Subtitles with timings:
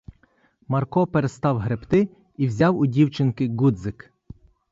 [0.67, 4.13] Марко перестав гребти і взяв у дівчинки ґудзик.